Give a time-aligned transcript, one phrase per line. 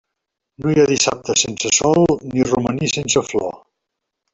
[0.63, 2.03] No hi ha dissabte sense sol
[2.33, 3.51] ni romaní sense flor.